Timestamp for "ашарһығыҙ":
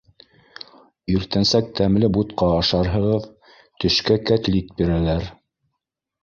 2.61-3.29